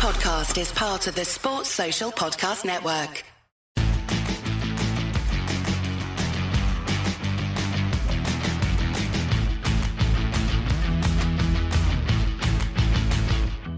[0.00, 3.22] podcast is part of the Sports Social Podcast Network.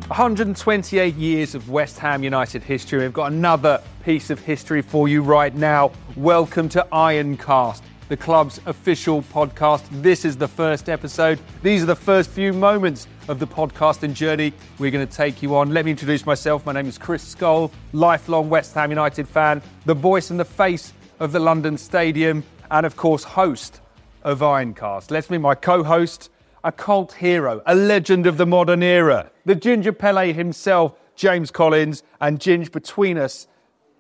[0.06, 3.00] One hundred and twenty-eight years of West Ham United history.
[3.00, 5.90] We've got another piece of history for you right now.
[6.14, 9.82] Welcome to Ironcast, the club's official podcast.
[10.02, 11.38] This is the first episode.
[11.62, 15.54] These are the first few moments of the podcasting journey we're going to take you
[15.56, 15.72] on.
[15.72, 16.66] Let me introduce myself.
[16.66, 20.92] My name is Chris Scull, lifelong West Ham United fan, the voice and the face
[21.20, 23.80] of the London Stadium, and of course, host
[24.22, 25.10] of Ironcast.
[25.10, 26.30] Let's meet my co host,
[26.64, 32.02] a cult hero, a legend of the modern era, the Ginger Pele himself, James Collins,
[32.20, 33.46] and Ginge between us,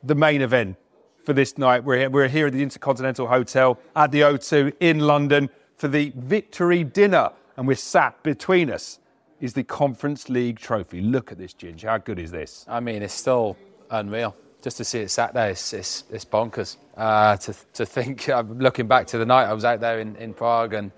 [0.02, 0.76] the main event
[1.24, 1.84] for this night.
[1.84, 6.12] We're here, we're here at the Intercontinental Hotel at the O2 in London for the
[6.16, 8.98] victory dinner, and we're sat between us
[9.40, 11.00] is the Conference League trophy.
[11.00, 11.82] Look at this, Ginge.
[11.82, 12.64] How good is this?
[12.68, 13.56] I mean, it's still
[13.90, 14.36] unreal.
[14.62, 16.76] Just to see it sat there, it's, it's, it's bonkers.
[16.96, 20.14] Uh, to, to think, I'm looking back to the night I was out there in,
[20.16, 20.92] in Prague and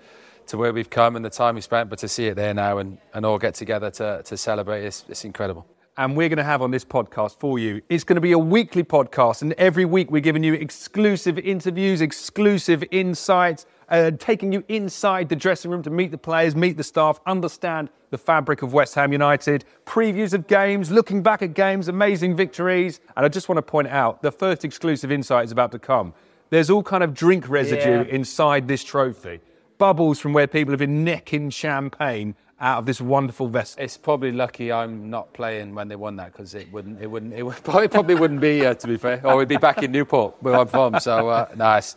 [0.47, 2.77] to where we've come and the time we spent, but to see it there now
[2.77, 5.65] and, and all get together to, to celebrate, it's, it's incredible.
[5.97, 7.81] And we're going to have on this podcast for you.
[7.89, 12.01] It's going to be a weekly podcast, and every week we're giving you exclusive interviews,
[12.01, 16.83] exclusive insights, uh, taking you inside the dressing room to meet the players, meet the
[16.83, 21.87] staff, understand the fabric of West Ham United, previews of games, looking back at games,
[21.87, 22.99] amazing victories.
[23.15, 26.13] And I just want to point out the first exclusive insight is about to come.
[26.49, 28.15] There's all kind of drink residue Yeah.
[28.15, 29.39] inside this trophy,
[29.77, 33.83] bubbles from where people have been necking champagne out of this wonderful vessel.
[33.83, 37.33] It's probably lucky I'm not playing when they won that because it wouldn't, it wouldn't,
[37.33, 39.91] it would, probably, probably wouldn't be, uh, to be fair, or we'd be back in
[39.91, 40.99] Newport where I'm from.
[40.99, 41.95] So, uh, nice.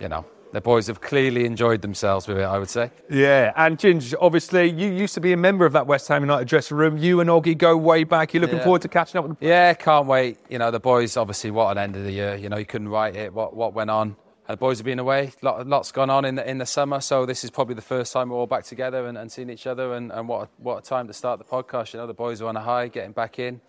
[0.00, 2.90] You know, the boys have clearly enjoyed themselves with it, I would say.
[3.08, 6.48] Yeah, and Ginge, obviously, you used to be a member of that West Ham United
[6.48, 6.98] dressing room.
[6.98, 8.34] You and Oggy go way back.
[8.34, 8.64] You're looking Yeah.
[8.64, 9.48] forward to catching up with them.
[9.48, 10.38] Yeah, can't wait.
[10.48, 12.34] You know, the boys, obviously, what an end of the year.
[12.34, 14.16] You know, you couldn't write it, what, what went on.
[14.46, 15.32] The boys have been away.
[15.40, 17.00] Lot, lots gone on in the, in the summer.
[17.00, 19.66] So this is probably the first time we're all back together and, and seeing each
[19.66, 19.94] other.
[19.94, 21.94] And, and what, a, what a time to start the podcast.
[21.94, 23.62] You know, the boys are on a high, getting back in.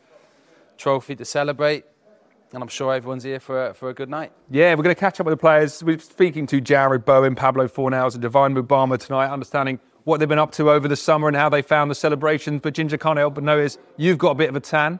[0.78, 1.86] Trophy to celebrate.
[2.54, 4.34] And I'm sure everyone's here for a, for a good night.
[4.50, 5.82] Yeah, we're going to catch up with the players.
[5.82, 10.40] We're speaking to Jarrod Bowen, Pablo Fornals, and Divin Mubama tonight, understanding what they've been
[10.40, 12.60] up to over the summer and how they found the celebrations.
[12.62, 15.00] But Ginger can't help but notice you've got a bit of a tan.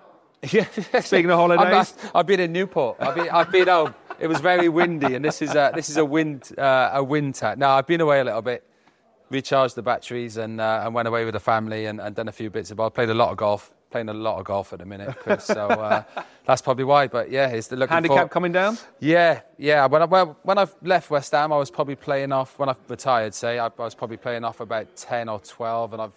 [0.52, 0.66] Yeah.
[1.02, 1.94] Speaking of holidays.
[2.04, 2.98] not- I've been in Newport.
[3.00, 3.94] I've been, I've been home.
[4.20, 7.36] It was very windy, and this is a, this is a wind uh, a wind
[7.36, 7.58] tat.
[7.58, 8.64] No, I've been away a little bit,
[9.30, 12.32] recharged the batteries, and uh, and went away with the family and, and done a
[12.32, 12.80] few bits of.
[12.80, 13.72] I played a lot of golf.
[13.92, 15.46] Playing a lot of golf at the minute, Chris.
[15.46, 16.04] So uh,
[16.46, 17.08] that's probably why.
[17.08, 18.78] But yeah, it's the looking Handicap forward- coming down?
[19.00, 19.86] yeah, yeah.
[19.86, 22.58] When I well, when I left West Ham, I was probably playing off.
[22.60, 26.02] When I retired, say I, I was probably playing off about ten or twelve, and
[26.02, 26.12] I've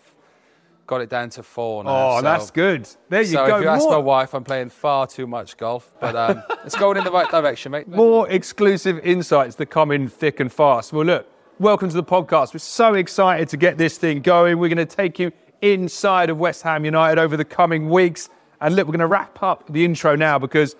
[0.88, 1.90] got it down to four now.
[1.90, 2.88] Oh, so- that's good.
[3.08, 3.56] There you so go.
[3.58, 6.96] if you ask my wife, I'm playing far too much golf, but um, it's going
[6.96, 7.86] in the right direction, mate.
[7.86, 10.92] more exclusive insights that come in thick and fast.
[10.92, 12.54] Well, look, welcome to the podcast.
[12.54, 14.58] We're so excited to get this thing going.
[14.58, 18.30] We're going to take you inside of West Ham United over the coming weeks.
[18.60, 20.74] And look, we're going to wrap up the intro now because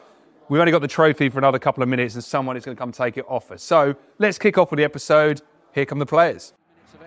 [0.48, 2.80] we've only got the trophy for another couple of minutes and someone is going to
[2.80, 3.62] come take it off us.
[3.62, 5.42] So let's kick off with the episode.
[5.72, 6.54] Here come the players.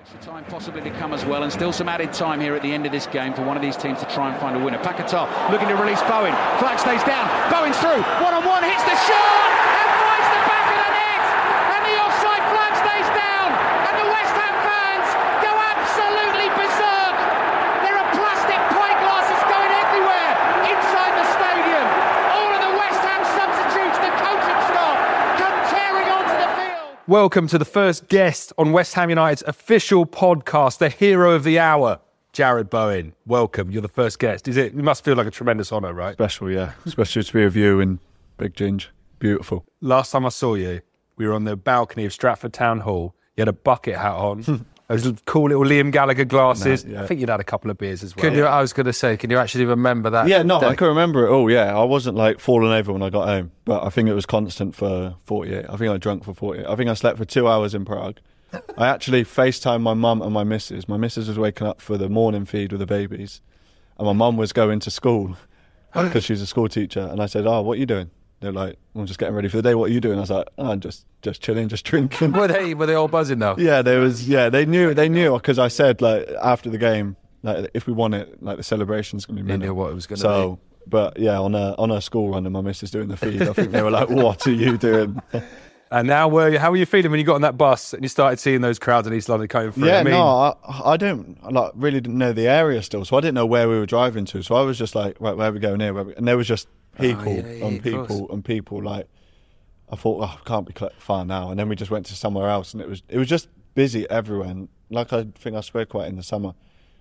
[0.01, 2.73] Extra time possibly to come as well, and still some added time here at the
[2.73, 4.81] end of this game for one of these teams to try and find a winner.
[4.81, 6.34] Paquetá looking to release Bowen.
[6.57, 7.29] Flag stays down.
[7.53, 8.01] Bowen's through.
[8.17, 9.45] One on one, hits the shot
[9.78, 11.22] and finds the back of the net.
[11.78, 13.53] And the offside flag stays down.
[13.53, 15.07] And the West Ham fans
[15.45, 17.16] go absolutely berserk.
[17.85, 20.31] There are plastic pint glasses going everywhere
[20.66, 21.85] inside the stadium.
[22.41, 24.97] All of the West Ham substitutes, the coaching staff,
[25.38, 26.97] come tearing onto the field.
[27.12, 31.60] Welcome to the first guest on West Ham United's official podcast, the hero of the
[31.60, 32.00] hour,
[32.32, 33.12] Jarrod Bowen.
[33.26, 33.70] Welcome.
[33.70, 34.48] You're the first guest.
[34.48, 34.68] Is it?
[34.68, 36.14] It must feel like a tremendous honour, right?
[36.14, 36.72] Special, yeah.
[36.86, 38.00] Especially to be with you and
[38.38, 38.88] Big Ginge.
[39.20, 39.66] Beautiful.
[39.82, 40.80] last time I saw you,
[41.18, 43.14] we were on the balcony of Stratford Town Hall.
[43.36, 46.84] You had a bucket hat on, those cool little Liam Gallagher glasses.
[46.85, 47.03] No, yeah.
[47.03, 48.24] I think you'd had a couple of beers as well.
[48.24, 50.28] Can you, I was going to say, can you actually remember that?
[50.28, 50.75] Yeah, no, I day?
[50.75, 51.50] can remember it all.
[51.50, 54.25] Yeah, I wasn't like falling over when I got home, but I think it was
[54.25, 55.66] constant for 48.
[55.69, 56.66] I think I drank for 48.
[56.66, 58.19] I think I slept for two hours in Prague.
[58.77, 60.88] I actually FaceTimed my mum and my missus.
[60.89, 63.42] My missus was waking up for the morning feed with the babies,
[63.98, 65.38] and my mum was going to school
[65.94, 67.07] because she's a school teacher.
[67.10, 68.12] And I said, "Oh, what are you doing?"
[68.42, 69.76] They're like, "I'm just getting ready for the day.
[69.76, 72.48] What are you doing?" I was like, "Oh, I'm just just chilling, just drinking." Were
[72.48, 73.56] they, were they all buzzing though?
[73.58, 74.28] Yeah, there was.
[74.28, 74.94] Yeah, they knew.
[74.94, 78.58] They knew because I said like after the game, like if we won it, like
[78.58, 79.48] the celebration's gonna be.
[79.48, 80.22] They knew what it was gonna be.
[80.22, 83.42] So, but yeah, on a on a school run, and my missus doing the feed,
[83.44, 85.22] I think they were like, "What are you doing?"
[85.92, 88.08] And now, were how were you feeling when you got on that bus and you
[88.08, 89.88] started seeing those crowds in East London coming through?
[89.88, 93.18] Yeah, I mean, no, I, I don't like really didn't know the area still, so
[93.18, 94.42] I didn't know where we were driving to.
[94.42, 95.94] So I was just like, right, where are we going here?
[95.94, 96.16] Where we?
[96.16, 98.84] And there was just people Oh, yeah, yeah, and people and people.
[98.84, 99.08] Like,
[99.92, 101.50] I thought, oh, I can't be far now.
[101.50, 104.10] And then we just went to somewhere else, and it was it was just busy
[104.10, 104.50] everywhere.
[104.50, 106.54] And like I think I spoke about in the summer,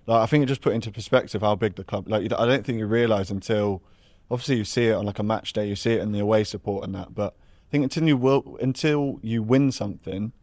[0.07, 2.07] like I think it just put into perspective how big the club.
[2.07, 3.81] Like, I don't think you realise until
[4.29, 6.43] obviously you see it on like a match day, you see it in the away
[6.43, 7.35] support and that, but.
[7.63, 10.33] I think until you will, until you win something,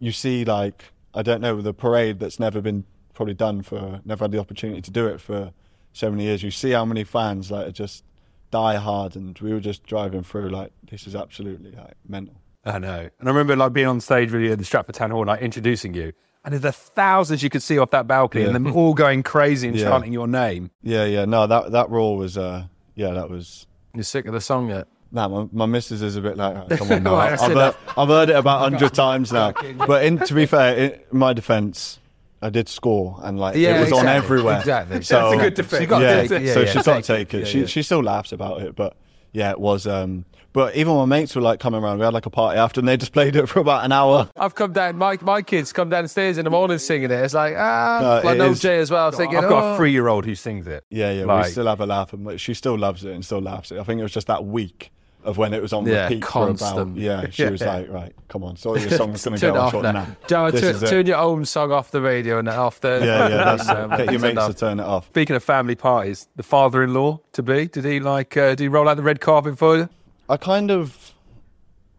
[0.00, 2.84] you see like I don't know the parade that's never been
[3.14, 5.52] probably done for never had the opportunity to do it for
[5.92, 6.42] so many years.
[6.42, 8.02] You see how many fans like are just
[8.50, 12.34] die hard, and we were just driving through like this is absolutely like mental.
[12.64, 13.08] I know.
[13.18, 15.40] And I remember like being on stage with you at the Stratford Town Hall, like
[15.40, 16.12] introducing you.
[16.44, 19.68] And there's the thousands you could see off that balcony, and them all going crazy
[19.68, 19.88] and Yeah.
[19.88, 20.70] chanting your name.
[20.82, 22.64] Yeah, yeah, no, that that roar was uh
[22.94, 23.66] yeah that was.
[23.94, 24.86] You're sick of the song yet?
[25.12, 27.14] Nah, my, my missus is a bit like, "Oh, come on now.
[27.14, 27.74] Right, I I've, heard.
[27.98, 29.52] I've heard it about hundred times now.
[29.52, 31.98] But in, to be fair, in my defence,
[32.42, 34.58] I did score and like Yeah, it was on everywhere.
[34.58, 35.02] exactly.
[35.02, 35.80] So That's a good defence.
[35.82, 36.66] You got yeah, take it, yeah, so yeah.
[36.72, 37.42] she's got to Take take it.
[37.42, 37.66] it, She yeah, yeah.
[37.68, 38.96] she still laughs about it, but
[39.32, 39.86] yeah, it was.
[39.86, 41.98] um But even my mates were like coming around.
[41.98, 44.28] We had like a party after, and they just played it for about an hour.
[44.36, 44.96] I've come down.
[44.96, 47.24] My my kids come downstairs in the morning singing it.
[47.24, 49.08] It's like ah, No, like it no Jay as well.
[49.08, 49.74] I'm thinking, I've got oh.
[49.74, 50.84] a three-year-old who sings it.
[50.90, 51.24] Yeah, yeah.
[51.26, 53.78] Like- we still have a laugh, and she still loves it and still laughs it.
[53.78, 54.90] I think it was just that week
[55.24, 56.58] of when it was on Yeah, repeat for about.
[56.58, 56.96] constant.
[56.96, 57.74] Yeah, she was Yeah.
[57.74, 59.92] like, right, come on, so your song's gonna go it on off short now.
[59.92, 60.06] now.
[60.26, 63.00] Joe, turn, your own song off the radio and off the.
[63.04, 63.36] Yeah, yeah.
[63.56, 65.06] That's Um, Get your mates to turn it off.
[65.08, 68.36] Speaking of family parties, the father-in-law to be, did he like?
[68.36, 69.88] Uh, did he roll out the red carpet for you?
[70.28, 71.12] I kind of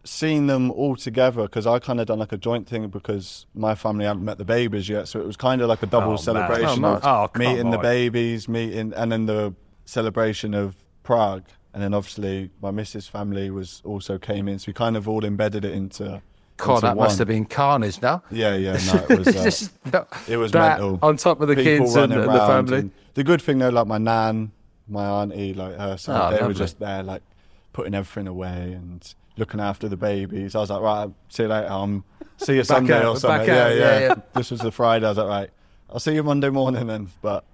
[0.04, 3.76] seen them all together because I kind of done like a joint thing because my
[3.76, 6.16] family hadn't met the babies yet, so it was kind of like a double Oh,
[6.16, 7.04] celebration Oh, of.
[7.04, 9.54] Oh, meeting the babies, meeting, and then the
[9.84, 10.74] celebration of
[11.04, 15.08] Prague, and then obviously my missus' family was also came in, so we kind of
[15.08, 16.22] all embedded it into.
[16.58, 18.00] God, into that must have been carnage.
[18.02, 18.22] Now.
[18.30, 19.26] Yeah, yeah, no, it was.
[19.36, 19.72] Uh, Just
[20.28, 20.98] it was that mental.
[21.02, 22.78] on top of the People kids and, and the family.
[22.78, 24.52] and the good thing though, like my nan,
[24.86, 27.22] my auntie, like her son, Oh, they were just there, like
[27.72, 30.54] putting everything away and looking after the babies.
[30.54, 31.70] I was like, right, see you later.
[31.72, 32.04] Um,
[32.36, 33.48] see you Sunday out, or something.
[33.50, 34.14] out, Yeah, yeah, yeah, yeah.
[34.34, 35.06] This was the Friday.
[35.06, 35.50] I was like, right,
[35.90, 37.08] I'll see you Monday morning then.
[37.22, 37.44] But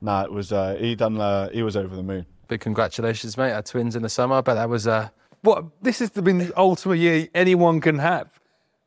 [0.00, 0.52] nah, it was.
[0.52, 1.20] Uh, he done.
[1.20, 2.24] Uh, he was over the moon.
[2.48, 3.52] Big congratulations, mate.
[3.52, 4.42] Our twins in the summer.
[4.42, 4.86] but that was.
[4.86, 5.08] Uh,
[5.42, 5.64] What?
[5.82, 8.28] This has been the ultimate year anyone can have.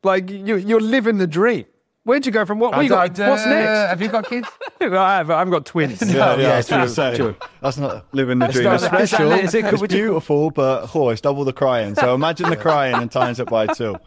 [0.04, 1.66] Like you, you're living the dream.
[2.04, 2.72] Where'd you go from what?
[2.74, 3.90] what you got, what's next?
[3.90, 4.48] Have you got kids?
[4.82, 5.30] I have.
[5.30, 6.02] I've got twins.
[6.02, 6.42] Yeah, yeah.
[6.42, 7.36] yeah, I was gonna true, true.
[7.62, 8.64] That's not living the dream.
[8.64, 9.32] not It's that- is that special.
[9.34, 11.96] is it- it's would you- beautiful, but oh, it's double the crying.
[11.96, 13.98] So imagine the crying and times it by two.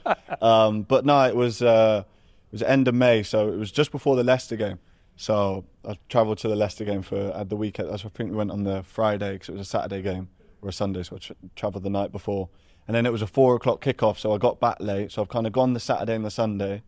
[0.40, 2.04] Um, but no, it was uh,
[2.48, 4.78] it was end of May, so it was just before the Leicester game.
[5.20, 7.90] So I travelled to the Leicester game for at the weekend.
[7.90, 10.30] I think we went on the Friday because it was a Saturday game
[10.62, 12.48] or a Sunday, so I tra- travelled the night before.
[12.88, 15.12] And then it was a four o'clock kickoff, so I got back late.
[15.12, 16.82] So I've kind of gone the Saturday and the Sunday.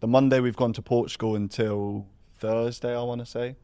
[0.00, 3.54] The Monday we've gone to Portugal until Thursday, I want to say.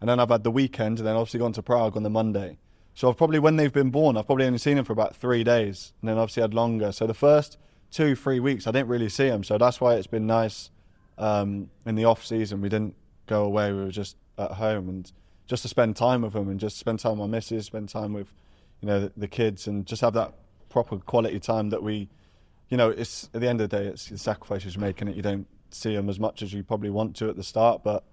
[0.00, 2.56] And then I've had the weekend, and then obviously gone to Prague on the Monday.
[2.94, 5.44] So I've probably, when they've been born, I've probably only seen them for about three
[5.44, 6.90] days, and then obviously had longer.
[6.90, 7.58] So the first
[7.90, 9.44] two, three weeks, I didn't really see them.
[9.44, 10.70] So that's why it's been nice
[11.18, 12.62] um, in the off season.
[12.62, 12.94] We didn't
[13.28, 15.12] go away; we were just at home and
[15.46, 18.12] just to spend time with them and just spend time with my missus, spend time
[18.12, 18.32] with,
[18.80, 20.34] you know, the, the kids, and just have that
[20.68, 22.08] proper quality time that we,
[22.68, 25.08] you know, it's at the end of the day, it's the sacrifices you're making.
[25.08, 27.82] It you don't see them as much as you probably want to at the start,
[27.82, 28.04] but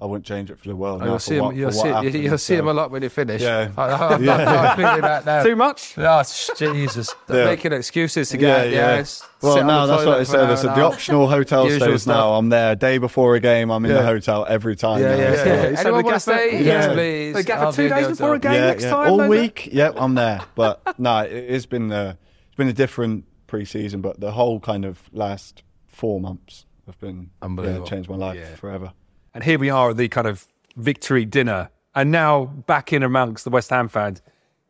[0.00, 1.00] I wouldn't change it for the world.
[1.00, 1.58] now You'll for see what- him.
[1.58, 1.88] You'll see.
[1.88, 3.42] happened, You'll see him a lot when you finish.
[3.42, 3.72] Yeah.
[3.76, 5.42] I, I, I'm, I'm thinking that now.
[5.42, 5.94] Too much?
[5.98, 6.22] Oh,
[6.56, 7.14] Jesus!
[7.26, 7.50] They're Yeah.
[7.50, 8.70] Making excuses to Yeah, get.
[8.72, 8.96] yeah.
[8.96, 9.28] yes.
[9.42, 10.40] Well, sit on no, the that's what I for said.
[10.40, 12.14] an It's hour and the optional hotel Usual stays stuff.
[12.16, 12.34] now.
[12.34, 13.70] I'm there day before a game.
[13.70, 15.00] I'm in the hotel every time.
[15.00, 15.54] Yeah, now, yeah, so- yeah.
[15.54, 16.64] You Anyone said want to stay?
[16.64, 17.34] Yes, please.
[17.34, 19.10] They gaffer I'll two be in the days before a game next time.
[19.10, 19.68] all week.
[19.72, 20.42] Yep, I'm there.
[20.54, 22.14] But no, it, it's been uh,
[22.46, 27.30] it's been a different pre-season, but the whole kind of last four months have been
[27.42, 27.84] Unbelievable.
[27.86, 28.92] changed my life forever.
[29.34, 33.44] And here we are at the kind of victory dinner, and now back in amongst
[33.44, 34.22] the West Ham fans.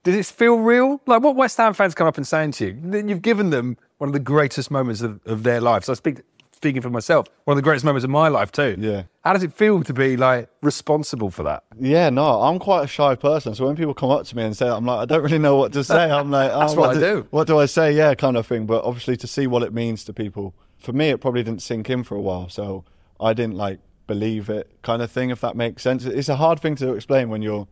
[0.04, 1.00] Does it feel real?
[1.06, 2.78] Like what West Ham fans come up and saying to you?
[2.82, 5.88] Then You've given them one of the greatest moments of, of their lives.
[5.88, 6.20] I speak
[6.58, 8.74] speaking for myself, one of the greatest moments of my life too.
[8.78, 9.04] Yeah.
[9.22, 11.62] How does it feel to be like responsible for that?
[11.78, 13.54] Yeah, no, I'm quite a shy person.
[13.54, 15.38] So when people come up to me and say, that, I'm like, I don't really
[15.38, 16.10] know what to say.
[16.10, 17.26] I'm like, oh, That's what I do.
[17.30, 17.92] What do I say?
[17.92, 18.66] Yeah, kind of thing.
[18.66, 21.88] But obviously, to see what it means to people, for me, it probably didn't sink
[21.90, 22.48] in for a while.
[22.48, 22.84] So
[23.20, 25.30] I didn't like believe it, kind of thing.
[25.30, 27.68] If that makes sense, it's a hard thing to explain when you're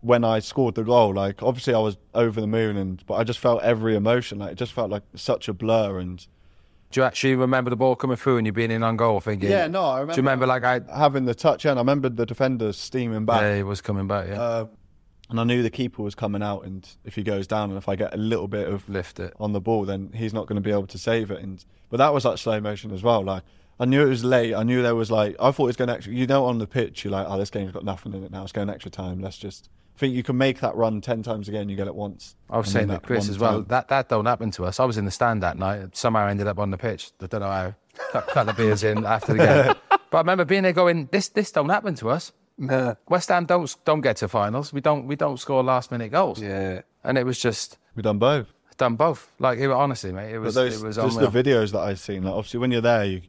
[0.00, 1.14] when I scored the goal.
[1.14, 4.40] Like obviously, I was over the moon, and but I just felt every emotion.
[4.40, 6.26] Like it just felt like such a blur and.
[6.92, 9.50] Do you actually remember the ball coming through and you being in on goal thinking?
[9.50, 10.12] Yeah, no, I remember.
[10.14, 10.80] Do you remember like I?
[10.96, 13.42] having the touch, and I remember the defenders steaming back.
[13.42, 14.28] Yeah, he was coming back.
[14.28, 14.40] Yeah.
[14.40, 14.66] Uh,
[15.28, 17.88] and I knew the keeper was coming out, and if he goes down, and if
[17.88, 19.34] I get a little bit of Lift it.
[19.40, 21.42] on the ball, then he's not going to be able to save it.
[21.42, 23.24] And but that was like slow motion as well.
[23.24, 23.42] Like
[23.78, 24.54] I knew it was late.
[24.54, 26.12] I knew there was like I thought it was going to extra.
[26.12, 28.42] You know, on the pitch, you're like, oh, this game's got nothing in it now.
[28.42, 29.20] It's going extra time.
[29.20, 29.68] Let's just.
[29.94, 31.68] I think you can make that run ten times again.
[31.70, 32.36] You get it once.
[32.50, 33.52] I was And saying that Chris as well.
[33.60, 34.78] time- That that don't happen to us.
[34.80, 35.96] I was in the stand that night.
[35.96, 37.12] Somehow I ended up on the pitch.
[37.22, 37.74] I don't know how.
[38.12, 39.74] Cut, cut the beers in after the game.
[40.10, 42.32] But I remember being there going, "This this don't happen to us.
[43.08, 44.72] West Ham don't don't get to finals.
[44.72, 46.40] We don't we don't score last minute goals.
[46.40, 46.82] Yeah.
[47.04, 48.46] And it was just We've done both.
[48.76, 49.32] done both.
[49.38, 51.30] Like it, honestly, mate, it was those, it was just unreal.
[51.30, 52.22] the videos that I've seen.
[52.22, 53.22] Like obviously, when you're there, you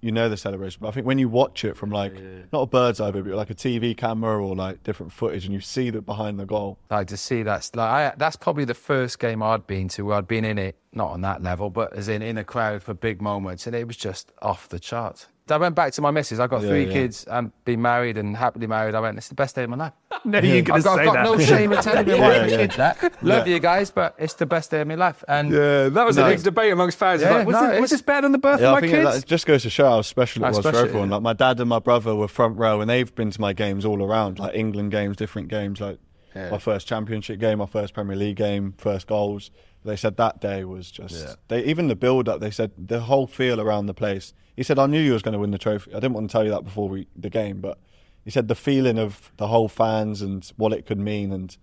[0.00, 0.78] you know the celebration.
[0.80, 2.14] But I think when you watch it from like
[2.52, 5.54] not a bird's eye view, but like a TV camera or like different footage, and
[5.54, 6.78] you see that behind the goal.
[6.90, 10.16] like to see that's like I, that's probably the first game I'd been to where
[10.16, 12.94] I'd been in it, not on that level, but as in in a crowd for
[12.94, 15.26] big moments, and it was just off the charts.
[15.48, 16.38] I went back to my missus.
[16.38, 16.92] I got Yeah, three yeah.
[16.92, 18.94] kids and been married and happily married.
[18.94, 19.92] I went, it's the best day of my life.
[20.24, 21.24] No, you're going I've to got, say I've got that.
[21.24, 22.42] no shame in telling my Yeah, wife yeah.
[22.42, 23.22] and kids that.
[23.22, 23.54] Love Yeah.
[23.54, 25.24] you guys, but it's the best day of my life.
[25.28, 26.26] And Yeah, that was No.
[26.26, 27.22] a big debate amongst fans.
[27.22, 28.74] Yeah, like, was, no, this, was it's- this better than the birth Yeah, of I
[28.76, 29.14] my think it, kids?
[29.16, 31.08] like, just goes to show how special it How was special, for everyone.
[31.08, 31.14] yeah.
[31.14, 33.84] Like my dad and my brother were front row, and they've been to my games
[33.84, 35.98] all around, like England games, different games, like
[36.36, 36.50] Yeah.
[36.50, 39.50] my first Championship game, my first Premier League game, first goals.
[39.84, 41.14] They said that day was just.
[41.14, 41.34] Yeah.
[41.48, 42.40] They even the build up.
[42.40, 44.34] They said the whole feel around the place.
[44.54, 45.90] He said, "I knew you was going to win the trophy.
[45.92, 47.78] I didn't want to tell you that before we, the game, but
[48.24, 51.56] he said the feeling of the whole fans and what it could mean and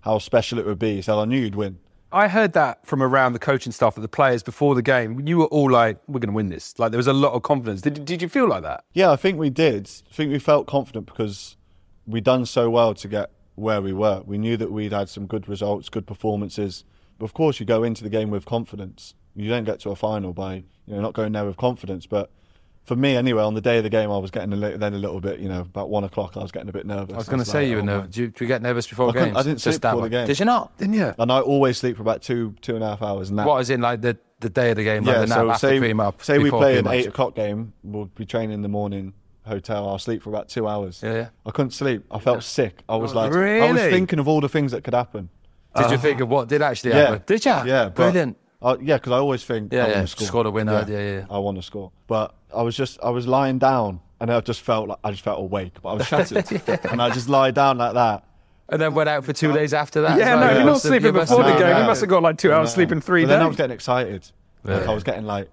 [0.00, 0.96] how special it would be.
[0.96, 1.78] He said, "I knew you'd win."
[2.10, 5.26] I heard that from around the coaching staff of the players before the game.
[5.26, 7.42] You were all like, "We're going to win this." Like there was a lot of
[7.42, 7.82] confidence.
[7.82, 8.84] Did did you feel like that?
[8.94, 9.90] Yeah, I think we did.
[10.10, 11.56] I think we felt confident because
[12.06, 14.22] we'd done so well to get where we were.
[14.24, 16.84] We knew that we'd had some good results, good performances.
[17.18, 19.14] But of course, you go into the game with confidence.
[19.34, 22.06] You don't get to a final by you know not going there with confidence.
[22.06, 22.30] But
[22.88, 24.94] for me, anyway, on the day of the game, I was getting a li- then
[24.94, 25.38] a little bit.
[25.40, 27.14] You know, about one o'clock, I was getting a bit nervous.
[27.14, 28.04] I was going to like, say you were oh, nervous.
[28.04, 28.10] man.
[28.10, 29.36] Do you, do you get nervous before I couldn't- games?
[29.36, 30.26] I didn't sleep Just that before the game.
[30.26, 30.76] Did you not?
[30.78, 31.14] Didn't you?
[31.18, 33.28] And I always sleep for about two two and a half hours.
[33.28, 35.04] And that What is in like the, the day of the game?
[35.04, 36.22] yeah, like the so nap after say, up.
[36.22, 39.12] say we play an eight o'clock game, we'll be training in the morning,
[39.44, 39.88] hotel.
[39.88, 41.02] I'll sleep for about two hours.
[41.02, 41.28] Yeah, yeah.
[41.44, 42.04] I couldn't sleep.
[42.10, 42.82] I felt sick.
[42.88, 45.28] I was like, I was thinking of all the things that could happen.
[45.76, 47.22] Did you think of what did actually Yeah, happen?
[47.26, 47.50] Did you?
[47.50, 48.36] Yeah, but- Brilliant.
[48.60, 50.26] Uh, yeah, because I always think Yeah, I yeah, want to score.
[50.26, 51.26] score the winner, yeah, yeah.
[51.30, 51.92] I want to score.
[52.08, 55.22] But I was just, I was lying down, and I just felt like I just
[55.22, 56.46] felt awake, but I was shattered,
[56.90, 58.24] and I just lie down like that.
[58.70, 60.18] And then went out for two days after that.
[60.18, 60.40] Yeah, as well.
[60.40, 61.60] no, You you're not sleeping you before the game.
[61.60, 61.80] no.
[61.80, 62.74] You must have got like two hours No.
[62.74, 63.34] sleep in three but days.
[63.36, 64.30] Then I was getting excited.
[64.64, 65.48] Like I was getting like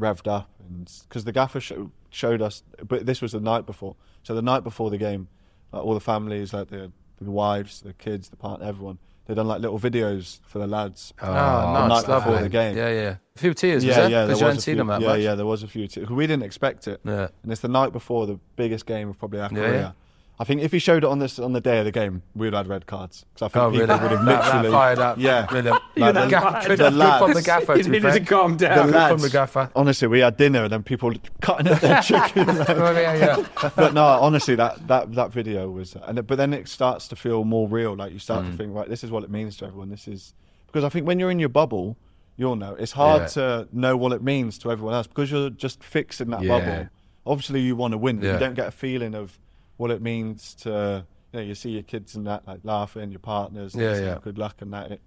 [0.00, 3.94] revved up, and because the gaffer show, showed us, but this was the night before.
[4.24, 5.28] So the night before the game,
[5.72, 9.46] like all the families, like the, the wives, the kids, the partner, everyone, they done
[9.48, 11.12] like little videos for the lads.
[11.20, 12.76] Oh, the nice, night before the game.
[12.76, 13.16] Yeah, yeah.
[13.34, 14.86] A few tears, yeah, was yeah, there Because you was hadn't a seen few, them
[14.88, 15.20] that yeah, much.
[15.20, 15.88] yeah, there was a few.
[15.88, 16.06] Too.
[16.10, 17.28] We didn't expect it, Yeah.
[17.42, 19.94] and it's the night before the biggest game of probably our Yeah, career.
[20.38, 22.52] I think if he showed it on this on the day of the game, we'd
[22.52, 24.02] have had red cards because I think Oh, people really?
[24.02, 25.16] would have That- that literally fired up.
[25.18, 25.80] Yeah, Brilliant.
[25.96, 28.12] Like the the- gaffer, the good, good from lads- the gaffer, You to be fair.
[28.12, 28.78] to calm the down.
[28.78, 29.22] From lads.
[29.22, 29.70] the gaffer.
[29.74, 32.50] Honestly, we had dinner and then people cutting up their chicken.
[32.50, 33.70] Oh, yeah, yeah.
[33.76, 37.44] but no, honestly, that, that that video was, and but then it starts to feel
[37.44, 37.96] more real.
[37.96, 38.50] Like you start Mm.
[38.50, 39.88] to think, right, this is what it means to everyone.
[39.88, 40.34] This is
[40.66, 41.96] because I think when you're in your bubble,
[42.36, 43.26] you'll know it's hard Yeah.
[43.28, 46.58] to know what it means to everyone else because you're just fixed in that Yeah.
[46.60, 46.88] bubble.
[47.24, 48.34] Obviously, you want to win, Yeah.
[48.34, 49.38] you don't get a feeling of
[49.76, 51.04] what it means to.
[51.32, 54.18] You know, you see your kids and that like laughing, your partners, Yeah, saying yeah.
[54.22, 54.92] good luck and that.
[54.92, 55.00] It,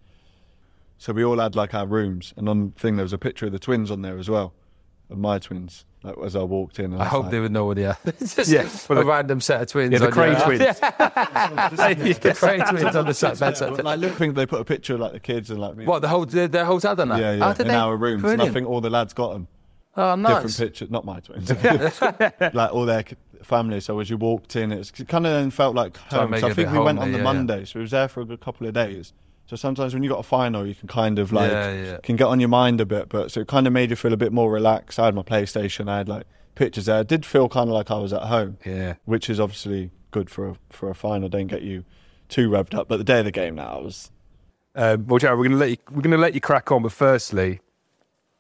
[0.98, 3.46] so we all had like our rooms, and on the thing there was a picture
[3.46, 4.54] of the twins on there as well,
[5.10, 5.86] of my twins.
[6.04, 7.98] Like as I walked in, and I hope like, they would know what they are.
[8.06, 9.92] It's just Yeah, well, a the- random set of twins.
[9.94, 10.80] Yeah, the on Cray your- twins.
[12.20, 13.38] the Cray twins on the set.
[13.38, 13.86] That's But, it.
[13.86, 15.86] like, look, I think they put a picture of like the kids and like me.
[15.86, 17.20] What the whole the, the hotel done that?
[17.20, 17.76] Yeah, yeah, Oh, did in they?
[17.76, 19.48] our rooms, and I think all the lads got them.
[19.98, 20.60] oh, no, Different nice.
[20.60, 21.50] pictures, not my twins.
[22.54, 23.80] like all their ki- family.
[23.80, 26.32] So as you walked in, it's, it kind of then felt like home.
[26.32, 27.34] make So it I a think bit we went homely, on the yeah, yeah.
[27.34, 29.14] Monday, so we was there for a good couple of days.
[29.48, 31.98] So sometimes when you got a final, you can kind of like Yeah, yeah.
[32.04, 34.14] can get on your mind a bit, but so it kind of made you feel
[34.14, 35.00] a bit more relaxed.
[35.00, 37.00] I had my PlayStation, I had like pictures there.
[37.00, 38.96] I did feel kind of like I was at home, Yeah.
[39.06, 41.30] which is obviously good for a, for a final.
[41.30, 41.84] Don't get you
[42.28, 42.88] too revved up.
[42.88, 44.12] But the day of the game now, I was
[44.76, 45.78] Um, well, Jarrod, we're going to let you.
[45.90, 47.60] We're going to let you crack on, but firstly,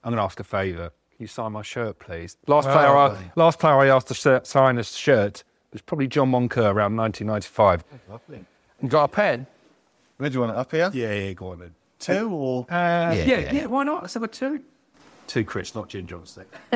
[0.03, 0.91] I'm going to ask a favour.
[1.19, 2.37] Can you sign my shirt, please?
[2.47, 6.07] Last Oh, player, I, last player I asked to sh- sign a shirt was probably
[6.07, 7.83] John Moncur around 1995.
[8.09, 8.45] Lovely.
[8.81, 9.45] You got a pen?
[10.15, 10.89] Where do you want it up here?
[10.93, 11.75] Yeah, yeah, go on then.
[11.99, 13.65] Two or Uh, yeah, Yeah, yeah, yeah.
[13.65, 14.01] why not?
[14.03, 14.61] Let's have a two.
[15.27, 16.45] Two, Chris, not Jim Johnson.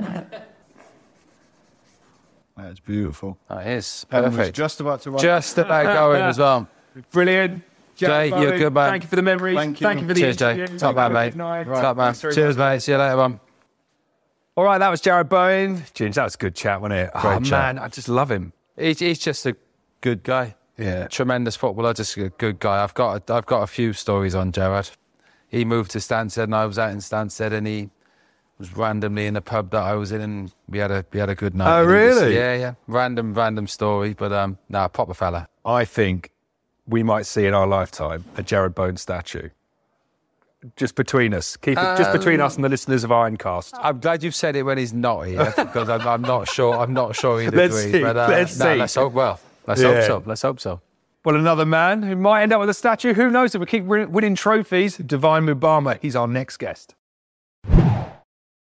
[2.58, 3.38] that's beautiful.
[3.48, 4.58] That is Pen was perfect.
[4.58, 5.22] just about to run.
[5.22, 6.68] Just about going as well.
[7.14, 7.64] Brilliant.
[7.96, 8.90] Jay, Jack you're Bowen, good, man.
[8.90, 9.56] Thank you for the memories.
[9.56, 9.88] Thank you.
[9.88, 10.68] for the Cheers, Jay.
[10.78, 11.30] Top man, mate.
[11.30, 11.64] Good night.
[11.66, 12.14] Top man.
[12.14, 12.74] Cheers, much.
[12.74, 12.80] mate.
[12.82, 13.40] See you later, man.
[14.56, 15.84] All right, that was Jarrod Bowen.
[15.96, 17.12] James, that was a good chat, wasn't it?
[17.14, 17.76] Great oh, chat.
[17.76, 18.54] man, I just love him.
[18.78, 19.56] He's, he's just a
[20.02, 20.56] good guy.
[20.78, 21.08] Yeah.
[21.08, 22.84] tremendous footballer, just a good guy.
[22.84, 24.92] I've got a, I've got a few stories on Jarrod.
[25.48, 27.90] He moved to Stansted, and I was out in Stansted, and he
[28.58, 31.30] was randomly in the pub that I was in, and we had a we had
[31.30, 31.72] a good night.
[31.72, 32.36] Oh, he was- really?
[32.36, 32.74] yeah, yeah.
[32.88, 35.48] Random, random story, but um, nah, proper fella.
[35.66, 36.32] I think
[36.88, 39.50] we might see in our lifetime a Jarrod Bowen statue.
[40.76, 41.58] Just between us.
[41.58, 43.74] Keep it just between us and the listeners of Ironcast.
[43.80, 46.78] I'm glad you've said it when he's not here because I'm, I'm not sure.
[46.78, 48.80] I'm not sure he Let's see, But, uh, let's nah, see.
[48.80, 49.40] Let's hope well.
[49.68, 49.96] Let's Yeah.
[49.96, 50.24] hope so.
[50.26, 50.82] Let's hope so.
[51.26, 53.14] Well, another man who might end up with a statue.
[53.14, 54.98] Who knows if we keep winning trophies?
[54.98, 55.98] Divin Mubama.
[56.02, 56.96] He's our next guest.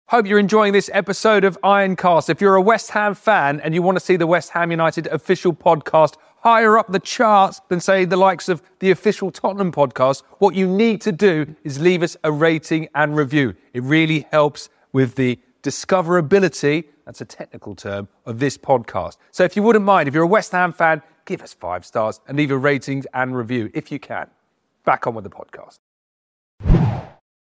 [0.09, 2.29] Hope you're enjoying this episode of Ironcast.
[2.29, 5.07] If you're a West Ham fan and you want to see the West Ham United
[5.07, 10.23] official podcast higher up the charts than, say, the likes of the official Tottenham podcast,
[10.39, 13.55] what you need to do is leave us a rating and review.
[13.73, 19.15] It really helps with the discoverability, that's a technical term, of this podcast.
[19.31, 22.19] So if you wouldn't mind, if you're a West Ham fan, give us five stars
[22.27, 24.27] and leave a rating and review if you can.
[24.83, 25.79] Back on with the podcast.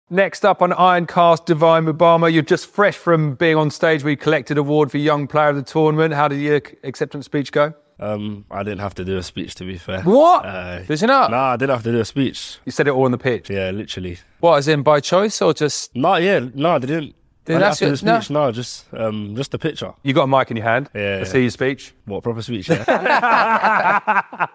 [0.09, 2.33] Next up on Ironcast, Divin Mubama.
[2.33, 4.05] You're just fresh from being on stage.
[4.05, 6.15] We collected award for Young Player of the Tournament.
[6.15, 7.75] How did your acceptance speech go?
[7.99, 10.03] Um, I didn't have to do a speech to be fair.
[10.03, 10.45] What?
[10.45, 11.31] Uh, Does he not?
[11.31, 12.59] nah, I didn't have to do a speech.
[12.67, 13.49] You said it all on the pitch.
[13.49, 14.19] Yeah, literally.
[14.41, 15.97] What, as in by choice or just?
[15.97, 17.15] No, yeah, no, they didn't.
[17.47, 18.31] Didn't I ask have to you- do a speech.
[18.31, 19.95] No, just um, just a picture.
[20.03, 20.91] You got a mic in your hand.
[20.95, 21.33] Yeah, Let's yeah.
[21.33, 21.95] see your speech.
[22.05, 22.69] What proper speech?
[22.69, 22.85] Yeah.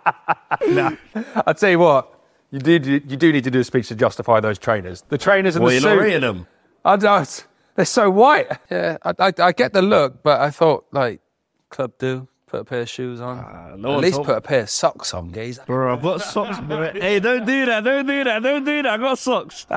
[1.48, 2.14] I'll tell you what.
[2.52, 2.86] You did.
[2.86, 5.04] You do need to do a speech to justify those trainers.
[5.08, 6.04] The trainers and well, the you're not suit.
[6.04, 6.48] rating them.
[6.84, 7.48] I don't.
[7.76, 8.48] They're so white.
[8.70, 11.22] Yeah, I, I, I get the look, but I thought like
[11.70, 13.40] club do put a pair of shoes on.
[13.40, 15.64] Ah, no At least told- put a pair of socks on, geezer.
[15.66, 16.58] Bro, I've got socks.
[16.98, 17.84] hey, don't do that.
[17.84, 18.44] Don't do that.
[18.44, 18.92] Don't do that.
[18.94, 19.66] I've got socks.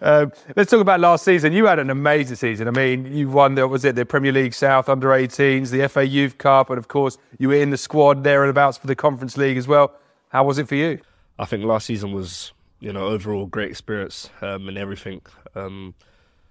[0.00, 1.52] Um, let's talk about last season.
[1.52, 2.68] You had an amazing season.
[2.68, 6.06] I mean, you won the was it the Premier League South under 18s, the FA
[6.06, 8.94] Youth Cup, and of course you were in the squad there and abouts for the
[8.96, 9.92] Conference League as well.
[10.28, 11.00] How was it for you?
[11.38, 15.20] I think last season was, you know, overall great experience um, and everything.
[15.54, 15.94] Um,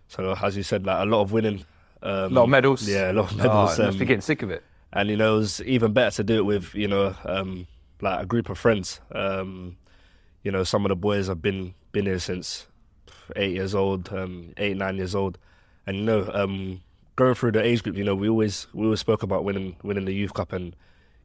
[0.07, 1.65] so as you said, like a lot of winning.
[2.03, 2.87] Um, A lot of medals.
[2.87, 3.77] Yeah, a lot of Oh, medals.
[3.77, 4.63] you must be um, getting sick of it.
[4.93, 7.67] And you know it was even better to do it with you know um,
[8.01, 8.99] like a group of friends.
[9.11, 9.77] Um,
[10.43, 12.67] you know, some of the boys have been been here since
[13.35, 15.37] eight years old, um, eight nine years old,
[15.85, 16.81] and you know, um,
[17.15, 20.05] going through the age group, you know, we always we always spoke about winning winning
[20.05, 20.75] the youth cup and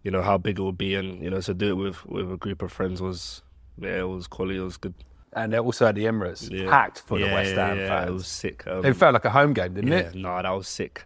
[0.02, 2.31] you know how big it would be, and you know to do it with with
[2.33, 3.42] a group of friends was
[3.81, 4.94] yeah, it was quality, it was good.
[5.33, 6.70] And they're also at the Emirates, Yeah.
[6.70, 8.09] packed for the West yeah, Ham yeah, fans.
[8.09, 8.66] It was sick.
[8.66, 10.14] Um, it felt like a home game, didn't yeah, it?
[10.14, 11.05] no, that was sick.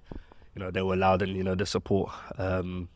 [0.54, 2.10] You know, they were loud and you know the support.
[2.38, 2.88] Um,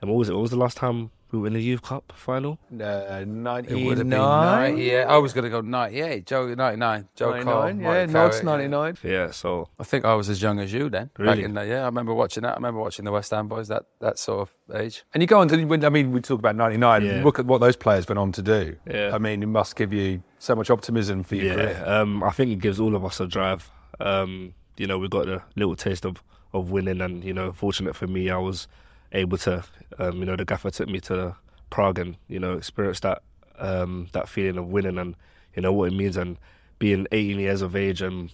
[0.00, 0.32] and what was it?
[0.32, 2.58] What was the last time we were in the Youth Cup final?
[2.72, 3.84] Uh, 99.
[3.86, 5.06] would have been 90, yeah.
[5.08, 6.24] I was going to go 98.
[6.26, 7.08] Joe, 99.
[7.16, 7.66] Joe Cole.
[7.68, 8.98] yeah, Mike Nods 99.
[9.02, 11.06] Yeah, so I think I was as young as you then.
[11.06, 11.44] Back Really?
[11.44, 12.52] in the, yeah, I remember watching that.
[12.52, 15.04] I remember watching the West Ham boys that, that sort of age.
[15.14, 15.56] And you go on to,
[15.86, 17.22] I mean, we talk about 99, Yeah.
[17.24, 18.76] look at what those players went on to do.
[18.88, 19.10] Yeah.
[19.14, 21.84] I mean, it must give you so much optimism for your yeah, career.
[21.86, 23.70] um, I think it gives all of us a drive.
[23.98, 26.22] Um, you know, we got a little taste of,
[26.58, 28.68] of winning, and you know, fortunate for me, I was
[29.12, 29.64] able to.
[29.98, 31.36] Um, you know, the gaffer took me to
[31.70, 33.22] Prague and you know experience that
[33.58, 35.14] um, that feeling of winning and
[35.54, 36.36] you know what it means and
[36.78, 38.30] being 18 years of age and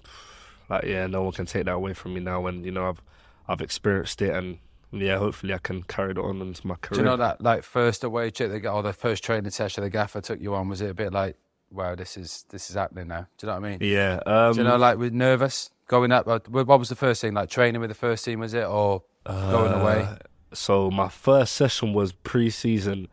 [0.68, 2.46] like yeah, no one can take that away from me now.
[2.46, 3.02] And you know, I've
[3.48, 4.58] I've experienced it and.
[4.94, 6.96] Yeah, hopefully I can carry it on into my career.
[6.96, 9.82] Do you know that like first away trip they got or the first training session
[9.82, 10.68] the gaffer took you on?
[10.68, 11.38] Was it a bit like,
[11.70, 13.26] wow, this is this is happening now?
[13.38, 13.78] Do you know what I mean?
[13.80, 14.20] Yeah.
[14.26, 16.26] Um, Do you know, like, with nervous going up?
[16.26, 17.34] uh, What was the first thing?
[17.34, 20.00] Like training with the first team, was it, or going away?
[20.02, 20.16] Uh,
[20.54, 23.08] So my first session was pre-season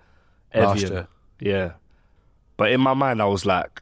[0.55, 1.07] Last year.
[1.39, 1.73] Yeah,
[2.57, 3.81] but in my mind I was like,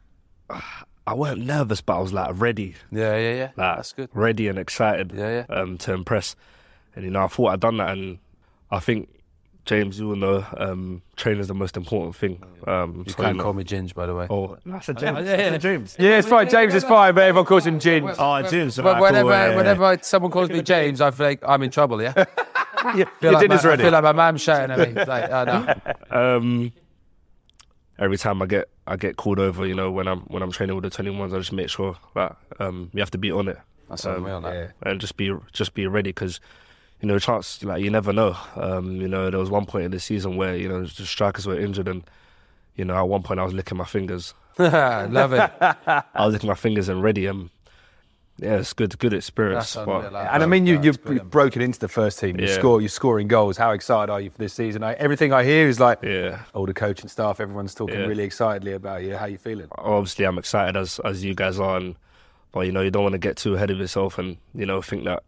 [0.50, 3.50] I weren't nervous, but I was like ready, Yeah, yeah, yeah.
[3.56, 4.10] like That's good.
[4.14, 5.14] ready and excited.
[5.16, 5.56] Yeah, yeah.
[5.56, 6.36] Um, to impress,
[6.96, 8.20] and you know I thought I'd done that, and
[8.70, 9.08] I think
[9.68, 12.42] James, you will know, um, training is the most important thing.
[12.66, 14.26] Um, You so, can't know- call me Ginge, by the way.
[14.30, 15.28] Oh, that's a James.
[15.28, 15.58] yeah, yeah.
[15.58, 15.96] James.
[16.00, 16.50] Yeah, it's fine.
[16.50, 18.10] James is fine, but everyone calls him Gin.
[18.18, 18.78] Oh, James.
[18.78, 19.56] But right, cool, whenever, yeah, yeah.
[19.56, 22.02] whenever I- someone calls me James, I feel like I'm in trouble.
[22.02, 22.14] Yeah,
[23.22, 23.84] Your like dinner's my, ready.
[23.84, 25.04] I feel like my mum's shouting at me.
[25.04, 25.44] Like, oh,
[26.12, 26.18] no.
[26.38, 26.72] um,
[28.00, 30.76] every time I get I get called over, you know, when I'm when I'm training
[30.76, 33.50] with the twenty ones, I just make sure that um, you have to be on
[33.50, 33.58] it.
[33.90, 34.42] That's Um, unreal.
[34.42, 34.72] That.
[34.84, 36.40] and just be just be ready because
[37.02, 38.36] you know chance like you never know.
[38.56, 41.46] Um, you know there was one point in the season where you know the strikers
[41.46, 42.04] were injured and
[42.76, 44.34] you know at one point I was licking my fingers.
[44.60, 45.52] Love it.
[45.62, 47.50] I was licking my fingers and ready and
[48.40, 49.74] yeah, it's good good experience.
[49.74, 51.32] That's but- Like, And I mean, you, you've brilliant.
[51.32, 52.40] broken into the first team.
[52.40, 52.54] You Yeah.
[52.54, 53.58] score, you're scoring goals.
[53.58, 54.84] How excited are you for this season?
[54.84, 56.44] I, everything I hear is like, yeah.
[56.54, 58.06] all the coaching staff, everyone's talking Yeah.
[58.06, 59.16] really excitedly about you.
[59.18, 59.68] How you feeling?
[59.78, 61.96] obviously I'm excited as as you guys are, and,
[62.52, 64.82] but you know you don't want to get too ahead of yourself and you know
[64.84, 65.24] think that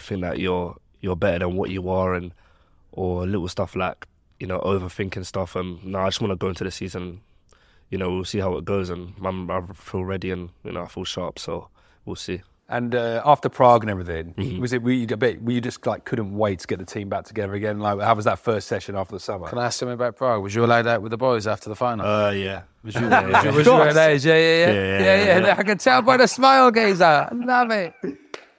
[0.00, 2.32] think that you're you're better than what you are, and
[2.92, 4.06] or little stuff like
[4.38, 5.54] you know, overthinking stuff.
[5.54, 7.20] And no, I just want to go into the season.
[7.90, 10.82] You know, we'll see how it goes, and I'm, I feel ready, and you know,
[10.82, 11.38] I feel sharp.
[11.38, 11.68] So
[12.04, 12.42] we'll see.
[12.68, 14.60] And uh, after Prague and everything, Mm-hmm.
[14.60, 15.42] was it were you a bit?
[15.42, 17.80] Were you just like couldn't wait to get the team back together again?
[17.80, 19.48] Like, how was that first session after the summer?
[19.48, 20.40] Can I ask something about Prague?
[20.40, 22.06] Was you allowed out with the boys after the final?
[22.06, 22.62] Uh, yeah.
[22.84, 23.08] Was you?
[23.08, 24.24] was you, was you at age?
[24.24, 25.56] Yeah, yeah, yeah, Yeah, yeah, yeah, yeah.
[25.58, 27.04] I can tell by the smile, Gazer.
[27.04, 27.92] I love it.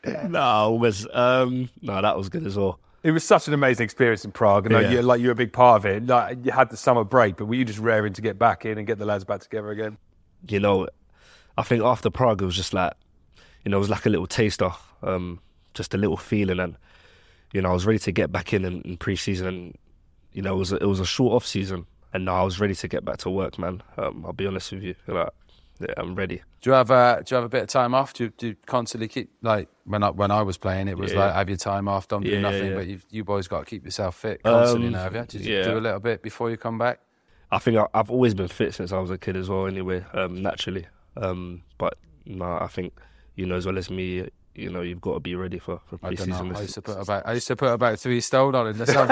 [0.27, 2.79] no, was um, no, that was good as well.
[3.03, 4.91] It was such an amazing experience in Prague, and like, Yeah.
[4.91, 6.05] you, like you're a big part of it.
[6.05, 8.77] Like you had the summer break, but were you just raring to get back in
[8.77, 9.97] and get the lads back together again?
[10.47, 10.87] you know,
[11.57, 12.93] I think after Prague it was just like,
[13.63, 14.71] you know, it was like a little taster,
[15.03, 15.39] um,
[15.75, 16.75] just a little feeling, and
[17.53, 19.77] you know, I was ready to get back in in, in pre-season, and
[20.33, 22.59] you know, it was a, it was a short off season, and now I was
[22.59, 23.83] ready to get back to work, man.
[23.97, 25.29] Um, I'll be honest with you, like,
[25.81, 26.41] yeah, I'm ready.
[26.61, 28.13] Do you have a Do you have a bit of time off?
[28.13, 31.11] Do you, do you constantly keep like when I when I was playing, it was
[31.13, 31.19] Yeah.
[31.25, 32.67] like have your time off, don't do nothing.
[32.69, 32.75] yeah.
[32.75, 35.25] But you you boys got to keep yourself fit constantly Um, now, have you?
[35.25, 35.63] Did you yeah.
[35.63, 36.99] do a little bit before you come back?
[37.51, 40.05] I think I, I've always been fit since I was a kid as well, anyway,
[40.13, 40.87] um, naturally.
[41.17, 42.93] Um, but no, I think
[43.35, 45.95] you know as well as me, you know, you've got to be ready for, for
[46.03, 46.49] I pre-season.
[46.49, 46.55] know.
[46.57, 48.85] I used to put about I used to put about three stone on in the
[48.85, 49.09] summer.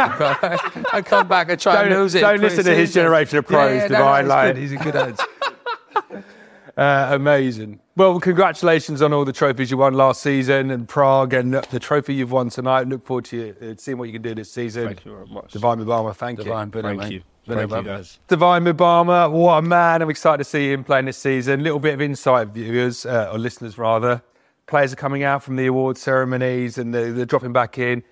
[0.93, 2.21] I come back and try and Don't- lose it.
[2.21, 4.79] don't listen to his generation of pros, Yeah, yeah, Divin, no, no, like- he's good.
[4.79, 6.23] He's a good edge.
[6.79, 7.77] Uh, amazing.
[7.97, 12.13] Well, congratulations on all the trophies you won last season and Prague and the trophy
[12.13, 12.87] you've won tonight.
[12.87, 14.85] Look forward to uh, seeing what you can do this season.
[14.85, 15.51] Thank you very much.
[15.51, 16.65] Divin Mubama, thank Divin, you.
[16.67, 17.23] brilliant, Thank mate.
[17.45, 17.53] you.
[17.53, 18.19] Thank you, guys.
[18.29, 20.01] Divin Mubama, what a man.
[20.01, 21.63] I'm excited to see him playing this season.
[21.63, 24.21] little bit of insight, viewers, uh, or listeners rather.
[24.65, 28.03] Players are coming out from the award ceremonies and they're, they're dropping back in.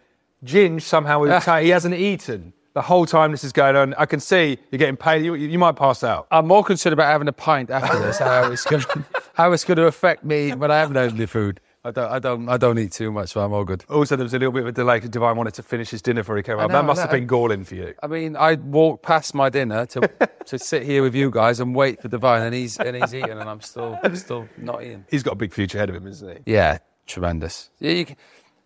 [0.43, 1.23] Ginge somehow,
[1.61, 3.95] he hasn't eaten the whole time this is going on.
[3.95, 5.25] I can see you're getting paid.
[5.25, 6.27] You, you might pass out.
[6.29, 8.19] I'm more concerned about having a pint after this.
[8.19, 11.59] How it's going to, how it's going to affect me when I haven't had food.
[11.83, 13.83] I don't, I don't, I don't eat too much, so I'm all good.
[13.89, 16.03] Also, there was a little bit of a delay because Divin wanted to finish his
[16.03, 16.69] dinner before he came up.
[16.69, 17.95] that must have been galling for you.
[18.03, 20.07] I mean, I walked past my dinner to
[20.45, 23.31] to sit here with you guys and wait for Divin, and he's and he's eating,
[23.31, 25.05] and I'm still still not eating.
[25.09, 26.53] He's got a big future ahead of him, isn't he?
[26.53, 27.71] Yeah, tremendous.
[27.79, 28.17] Yeah, you can,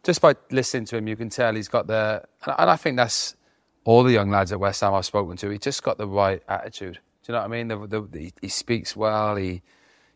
[0.04, 3.36] just by listening to him, you can tell he's got the, and I think that's
[3.84, 5.50] all the young lads at West Ham I've spoken to.
[5.50, 6.96] He just got the right attitude.
[6.96, 7.68] Do you know what I mean?
[7.68, 9.36] The, the, the, he speaks well.
[9.36, 9.62] He,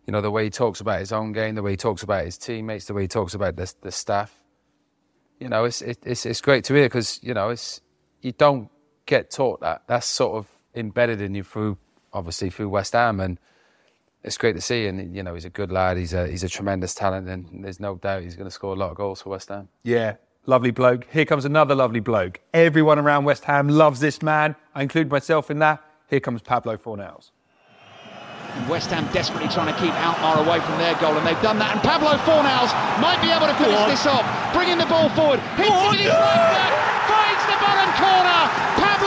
[0.06, 2.25] you know, the way he talks about his own game, the way he talks about
[2.25, 4.41] his teammates, the way he talks about the, the staff.
[5.39, 7.82] You know, it's it, it's it's great to hear because you know it's
[8.21, 8.69] you don't
[9.06, 9.84] get taught that.
[9.88, 11.78] That's sort of embedded in you through
[12.13, 13.38] obviously through West Ham and
[14.25, 14.88] it's great to see.
[14.88, 15.97] And you know, he's a good lad.
[15.97, 18.78] He's a he's a tremendous talent, and there's no doubt he's going to score a
[18.78, 19.69] lot of goals for West Ham.
[19.84, 21.08] Yeah, lovely bloke.
[21.12, 22.39] Here comes another lovely bloke.
[22.53, 24.55] Everyone around West Ham loves this man.
[24.73, 25.84] I include myself in that.
[26.10, 27.31] Here comes Pablo Fornals.
[28.55, 31.60] And West Ham desperately trying to keep Alkmaar away from their goal, and they've done
[31.60, 31.75] that.
[31.75, 32.71] And Pablo Fornals
[33.03, 34.23] might be able to finish this off,
[34.55, 35.43] bringing the ball forward.
[35.60, 36.71] Hits it with his right foot,
[37.12, 38.39] finds the bottom corner.
[38.79, 39.04] Pablo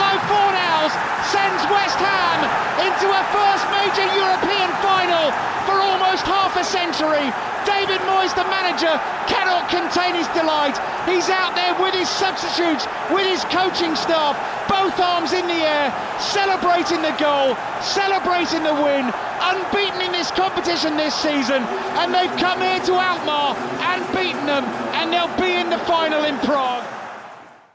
[0.89, 2.39] Fornals sends West Ham
[2.81, 5.31] into a first major European final
[5.65, 7.29] for almost half a century.
[7.65, 10.79] David Moyes, the manager, cannot contain his delight.
[11.05, 14.33] He's out there with his substitutes, with his coaching staff,
[14.69, 20.97] both arms in the air, celebrating the goal, celebrating the win, unbeaten in this competition
[20.97, 21.61] this season.
[22.01, 23.55] And they've come here to Alkmaar
[23.93, 24.63] and beaten them,
[24.97, 26.98] and they'll be in the final in Prague.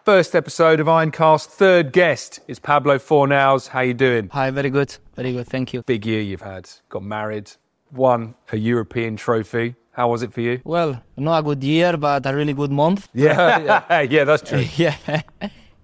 [0.05, 1.47] First episode of Ironcast.
[1.47, 3.69] Third guest is Pablo Fornals.
[3.69, 4.29] How you doing?
[4.35, 4.95] Hi, very good.
[5.17, 5.47] Very good.
[5.47, 5.83] Thank you.
[5.83, 6.69] Big year you've had.
[6.91, 7.51] Got married.
[7.91, 9.77] Won a European trophy.
[9.93, 10.61] How was it for you?
[10.63, 13.09] Well, not a good year, but a really good month.
[13.15, 14.67] Yeah, yeah, that's true.
[14.77, 15.23] yeah.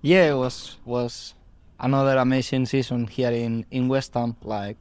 [0.02, 1.34] yeah, it was was
[1.78, 4.36] another amazing season here in, in West Ham.
[4.42, 4.76] Like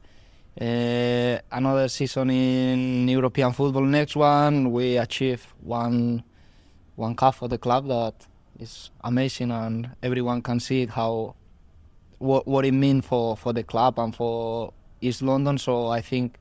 [0.60, 3.86] uh, another season in European football.
[3.86, 6.24] Next one, we achieve one
[6.96, 8.26] one cup for the club that
[8.60, 11.34] is amazing, and everyone can see how
[12.18, 15.58] what what it means for, for the club and for East London.
[15.58, 16.36] So I think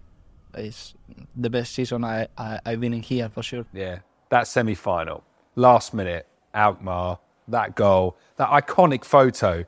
[0.53, 0.93] it's
[1.35, 3.65] the best season I, I I've been in here for sure.
[3.73, 5.23] Yeah, that semi final,
[5.55, 9.65] last minute, Alkmaar, that goal, that iconic photo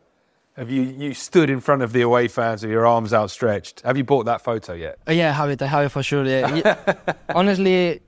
[0.58, 3.82] of you, you stood in front of the away fans with your arms outstretched.
[3.82, 5.00] Have you bought that photo yet?
[5.08, 5.62] Uh, Yeah, I have it.
[5.62, 6.26] I have it for sure.
[6.26, 6.76] Yeah.
[7.30, 8.02] Honestly,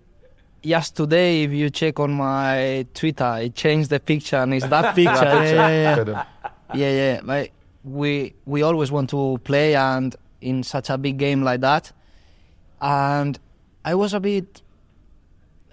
[0.63, 4.95] just today, if you check on my Twitter, it changed the picture and it's that
[4.95, 5.11] picture.
[5.11, 6.25] yeah, yeah, yeah.
[6.73, 7.21] yeah, yeah.
[7.23, 7.49] But
[7.83, 11.91] we we always want to play and in such a big game like that,
[12.81, 13.37] and
[13.83, 14.61] I was a bit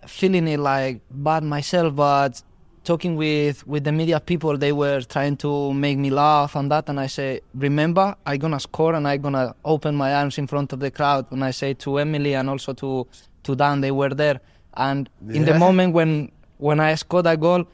[0.07, 2.42] feeling it like bad myself, but
[2.85, 6.88] talking with with the media people, they were trying to make me laugh and that,
[6.88, 10.72] and I say, remember, I gonna score and I gonna open my arms in front
[10.72, 13.07] of the crowd, and I say to Emily and also to
[13.44, 14.40] to Dan, they were there,
[14.74, 17.64] and in the moment when when I scored that goal,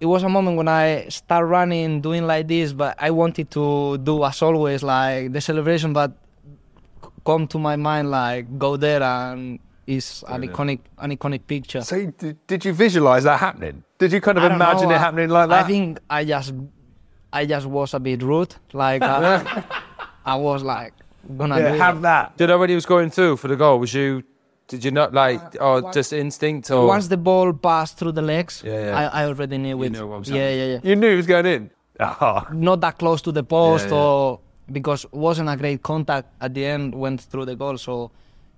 [0.00, 3.98] it was a moment when I start running, doing like this, but I wanted to
[3.98, 6.12] do as always, like the celebration, but
[7.24, 11.80] come to my mind like go there and it's an iconic, an iconic picture.
[11.82, 13.84] So did, did you visualize that happening?
[13.98, 15.64] Did you kind of imagine know, it I- happening like that?
[15.64, 16.52] I think I just,
[17.32, 18.54] I just was a bit rude.
[18.72, 19.42] Like uh,
[20.26, 20.92] I was like
[21.36, 22.02] gonna yeah, do have it.
[22.02, 22.36] that.
[22.36, 23.78] Did you know when he was going through for the goal?
[23.78, 24.22] Was you?
[24.68, 28.12] Did you not like, uh, oh, or just instinct, or Once the ball passed through
[28.12, 29.10] the legs, Yeah, yeah.
[29.12, 29.92] I, I already knew it.
[29.92, 30.80] knew what was yeah, yeah, yeah.
[30.82, 31.70] You knew he was going in.
[32.00, 34.00] Oh, Not that close to the post, Yeah, yeah.
[34.02, 36.94] or because wasn't a great contact at the end.
[36.94, 38.10] Went through the goal, so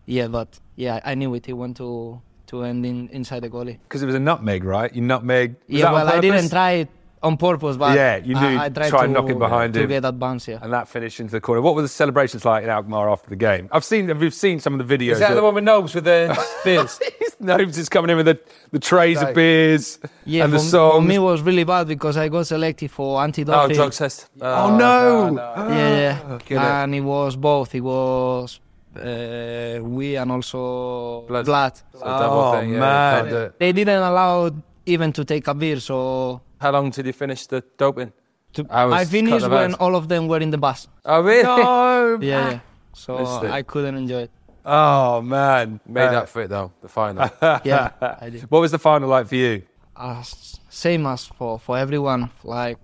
[0.07, 0.27] yeah.
[0.29, 1.47] But yeah, I knew it.
[1.47, 3.79] He went to to end in, inside the goalie.
[3.89, 4.93] because it was a nutmeg, right?
[4.93, 5.55] You nutmeg.
[5.55, 6.89] was yeah, that on well, I didn't try it
[7.23, 9.75] on purpose, but Yeah, you knew I, I tried try to, and knock it behind
[9.75, 9.89] to him.
[9.89, 10.49] get advance.
[10.49, 10.59] Yeah.
[10.63, 11.61] And that finished into the corner.
[11.61, 13.69] What were the celebrations like in Alkmaar after the game?
[13.73, 15.13] I've seen, we've seen some of the videos.
[15.13, 16.99] is that the one with Nobes with the beers?
[17.39, 18.39] Nobes is coming in with the,
[18.71, 20.95] the trays of beers Yeah, and the for, songs.
[20.97, 23.73] for me it was really bad because I got selected for oh, anti-doping.
[23.73, 24.29] Oh, drug test.
[24.41, 25.35] oh, no!
[25.37, 26.39] Yeah, yeah.
[26.47, 26.59] Get it.
[26.65, 27.75] and it was both.
[27.75, 28.61] It was
[28.97, 31.45] uh, we and also Blood.
[31.47, 31.77] blood.
[31.77, 33.15] So Oh, thing, yeah, man.
[33.19, 33.59] can't do it.
[33.59, 34.51] They didn't allow
[34.87, 38.13] even to take a beer, so How long did you finish the doping?
[38.53, 39.75] to, Hours, I finished couple of when hours.
[39.81, 40.89] all of them were in the bus.
[41.05, 41.43] Oh, really?
[41.45, 42.19] No!
[42.23, 42.61] Yeah, yeah.
[42.93, 43.45] So Missed.
[43.45, 44.31] I couldn't enjoy it.
[44.67, 45.81] Oh, man.
[45.87, 46.73] Made Uh, up for it though.
[46.83, 47.31] The final.
[47.65, 48.43] Yeah, I did.
[48.51, 49.63] What was the final like for you?
[49.97, 52.31] As same as for for everyone.
[52.45, 52.79] Like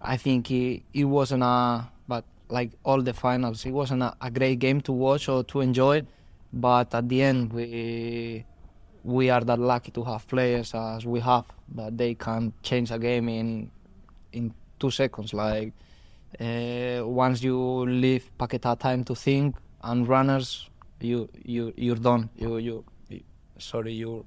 [0.00, 4.30] I think it it wasn't a but like all the finals, it wasn't a, a
[4.30, 6.02] great game to watch or to enjoy.
[6.52, 8.44] But at the end, we
[9.04, 12.98] we are that lucky to have players as we have that they can change a
[12.98, 13.70] game in
[14.32, 15.34] in two seconds.
[15.34, 15.72] Like
[16.40, 20.68] uh, once you leave Paqueta time to think and runners,
[21.00, 22.30] you you you're done.
[22.36, 23.20] You you, you
[23.58, 24.24] sorry you.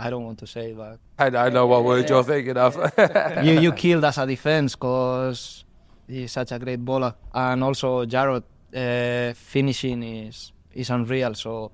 [0.00, 1.00] I don't want to say, that.
[1.18, 2.76] I, I know what word you're thinking of.
[3.42, 5.64] you you killed as a defense because
[6.06, 11.34] he's such a great bowler, and also Jarrod uh, finishing is is unreal.
[11.34, 11.72] So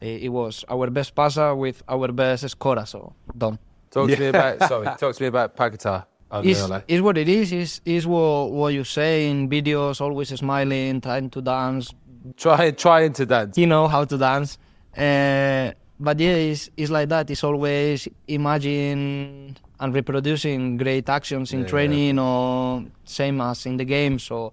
[0.00, 2.86] it, it was our best passer with our best scorer.
[2.86, 3.58] So done.
[3.90, 4.62] talk to me about.
[4.68, 4.86] Sorry.
[4.98, 6.06] Talk to me about Paquetá.
[6.42, 7.00] Is Unreal, eh?
[7.00, 7.52] what it is.
[7.52, 10.00] Is is what what you say in videos.
[10.00, 11.94] Always smiling, trying to dance.
[12.36, 13.56] Try, trying to dance.
[13.58, 14.58] You know how to dance.
[14.96, 17.30] Uh, but yeah, it's, it's like that.
[17.30, 21.66] It's always imagine and reproducing great actions in Yeah.
[21.66, 24.18] training or same as in the game.
[24.18, 24.52] So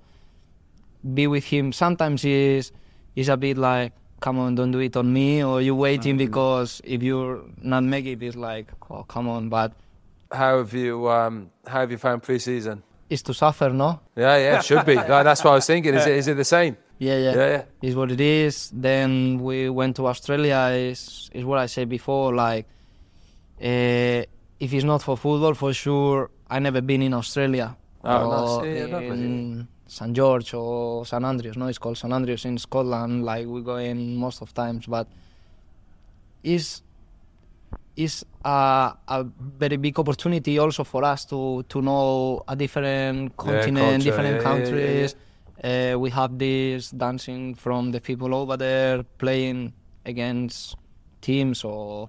[1.13, 1.71] be with him.
[1.71, 2.71] Sometimes is
[3.15, 6.81] is a bit like, come on, don't do it on me, or you waiting because
[6.85, 9.49] if you're not make it, it's like, oh, come on.
[9.49, 9.73] But
[10.31, 11.09] How have you?
[11.09, 12.83] Um, how have you found pre-season?
[13.09, 13.99] it's to suffer, no?
[14.15, 14.95] Yeah, yeah, it should be.
[15.11, 15.93] No, that's what I was thinking.
[15.93, 16.15] Is it?
[16.15, 16.77] Is it the same?
[16.97, 17.33] Yeah, yeah.
[17.35, 17.63] Yeah, yeah.
[17.81, 18.71] is what it is.
[18.73, 20.69] Then we went to Australia.
[20.71, 22.33] Is is what I said before.
[22.33, 22.67] Like,
[23.61, 24.23] uh,
[24.63, 28.77] if it's not for football, for sure, I never been in Australia Oh, nice.
[28.77, 31.57] Yeah, yeah, in St George or St Andrews.
[31.57, 33.25] No, it's called St Andrews in Scotland.
[33.25, 35.05] Like we go in most of times, but
[36.43, 36.81] it's
[37.97, 39.25] it's a, a
[39.59, 44.31] very big opportunity also for us to to know a different continent, culture, different yeah,
[44.31, 45.15] yeah, yeah, countries.
[45.61, 49.73] Uh, we have this dancing from the people over there, playing
[50.05, 50.77] against
[51.19, 52.07] teams or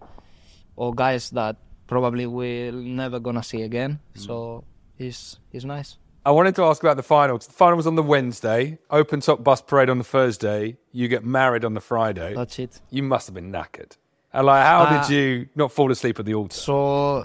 [0.77, 1.57] or guys that
[1.89, 3.99] probably we're never gonna see again.
[4.15, 4.21] Mm.
[4.25, 4.65] So
[4.99, 5.99] it's it's nice.
[6.25, 7.39] I wanted to ask about the final.
[7.39, 10.77] The final was on the Wednesday, open top bus parade on the Thursday.
[10.93, 12.35] You get married on the Friday.
[12.35, 12.81] That's it.
[12.91, 13.97] You must have been knackered.
[14.33, 16.55] And like, how Uh, did you not fall asleep at the altar?
[16.57, 17.25] So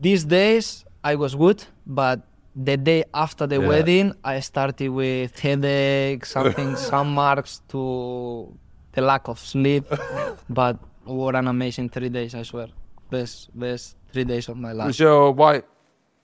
[0.00, 2.20] these days I was good, but
[2.54, 3.68] the day after the Yeah.
[3.68, 8.56] wedding I started with headache, something, some marks to
[8.92, 9.84] the lack of sleep.
[10.48, 12.34] but what an amazing three days!
[12.34, 12.68] I swear,
[13.10, 14.86] best best three days of my life.
[14.88, 15.64] Was your white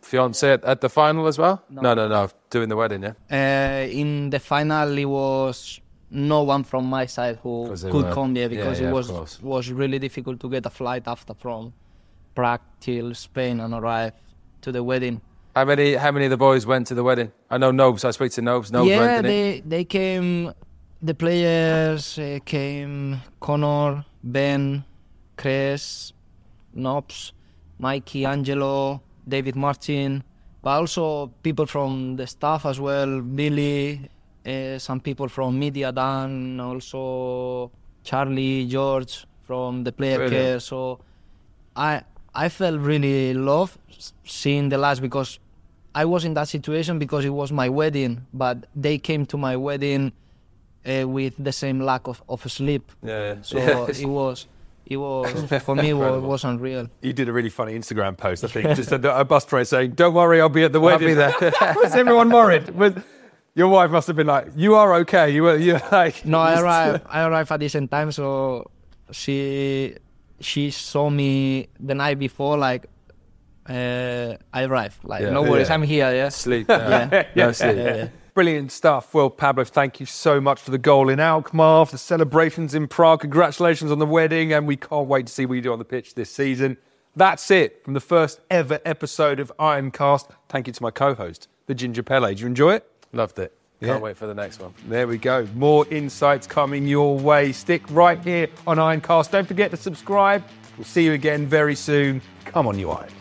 [0.04, 1.62] fiance at, at the final as well?
[1.70, 1.82] No.
[1.82, 2.28] no, no, no.
[2.50, 3.14] Doing the wedding, yeah.
[3.30, 8.34] Uh, in the final, it was no one from my side who could were- come
[8.34, 11.72] here because yeah, it was was really difficult to get a flight after from
[12.34, 14.12] Prague till Spain and arrive
[14.60, 15.20] to the wedding.
[15.56, 15.94] How many?
[15.94, 17.30] How many of the boys went to the wedding?
[17.50, 18.04] I know Nobes.
[18.04, 18.72] I speak to Nobes.
[18.72, 19.60] Nobes yeah, went, didn't he?
[19.60, 20.52] they they came.
[21.02, 24.84] The players uh, came: Connor, Ben,
[25.36, 26.12] Chris,
[26.72, 27.32] Nobs,
[27.78, 30.22] Mikey, Angelo, David Martin,
[30.62, 33.20] but also people from the staff as well.
[33.20, 34.08] Billy,
[34.46, 37.70] uh, some people from media, Dan, also
[38.02, 40.60] Charlie, George from the player care.
[40.60, 41.00] So
[41.76, 42.02] I
[42.34, 43.78] I felt really love
[44.24, 45.38] seeing the last because
[45.94, 49.56] I was in that situation because it was my wedding, but they came to my
[49.56, 50.12] wedding
[50.84, 52.90] uh, with the same lack of, of sleep.
[53.02, 53.42] Yeah, yeah.
[53.42, 54.46] So it was
[54.86, 55.30] it was
[55.64, 55.90] for me.
[55.90, 56.88] It was, was unreal.
[57.02, 59.92] You did a really funny Instagram post, I think, just a, a bus driver saying,
[59.92, 61.34] "Don't worry, I'll be at the wedding." be there.
[61.40, 62.70] Was everyone worried?
[62.70, 62.94] Was,
[63.54, 66.24] your wife must have been like, "You are okay." You were, you like.
[66.26, 67.04] No, I arrived.
[67.08, 68.70] I arrived at decent time, so
[69.10, 69.96] she
[70.40, 72.58] she saw me the night before.
[72.58, 72.86] Like
[73.68, 75.04] uh, I arrived.
[75.04, 75.30] Like Yeah.
[75.30, 75.74] no worries, Yeah.
[75.74, 76.14] I'm here.
[76.14, 76.28] Yeah.
[76.28, 76.66] Sleep.
[76.68, 77.24] Yeah.
[77.36, 78.10] No sleep.
[78.34, 79.14] Brilliant stuff.
[79.14, 82.88] Well, Pablo, thank you so much for the goal in Alkmaar, for the celebrations in
[82.88, 83.20] Prague.
[83.20, 85.84] Congratulations on the wedding, and we can't wait to see what you do on the
[85.84, 86.76] pitch this season.
[87.14, 90.30] That's it from the first ever episode of Ironcast.
[90.48, 92.30] Thank you to my co-host, the Ginger Pele.
[92.30, 92.90] Did you enjoy it?
[93.12, 93.56] Loved it.
[93.78, 93.90] Yeah.
[93.90, 94.74] Can't wait for the next one.
[94.88, 95.46] There we go.
[95.54, 97.52] More insights coming your way.
[97.52, 99.30] Stick right here on Ironcast.
[99.30, 100.42] Don't forget to subscribe.
[100.76, 102.20] We'll see you again very soon.
[102.46, 103.12] Come on, you Irons.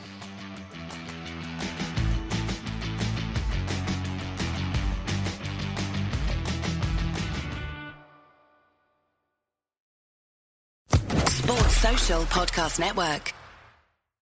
[12.26, 13.43] Podcast Network.